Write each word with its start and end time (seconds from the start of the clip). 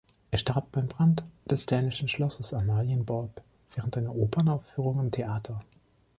Er 0.31 0.39
starb 0.39 0.71
beim 0.71 0.87
Brand 0.87 1.23
des 1.45 1.67
dänischen 1.67 2.07
Schlosses 2.07 2.55
Amalienborg 2.55 3.43
während 3.75 3.97
einer 3.97 4.15
Opernaufführung 4.15 4.99
im 4.99 5.11
Theater. 5.11 5.59